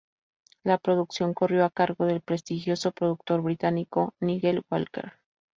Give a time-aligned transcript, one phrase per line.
[0.63, 5.19] La producción corrió a cargo del prestigioso productor británico Nigel Walker.